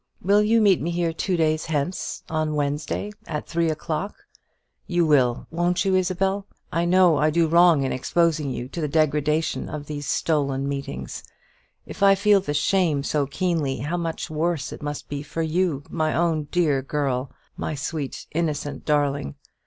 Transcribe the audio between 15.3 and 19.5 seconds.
you my own dear girl my sweet innocent darling.